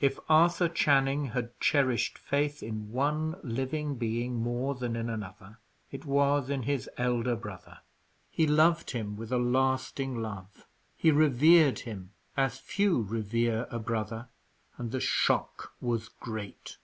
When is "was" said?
6.06-6.48, 15.82-16.08